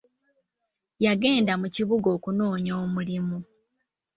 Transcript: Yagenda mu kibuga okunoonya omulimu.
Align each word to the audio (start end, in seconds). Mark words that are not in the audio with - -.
Yagenda 1.05 1.53
mu 1.61 1.67
kibuga 1.75 2.07
okunoonya 2.17 2.73
omulimu. 2.83 3.37